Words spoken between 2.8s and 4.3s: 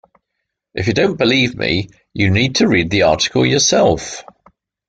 the article yourself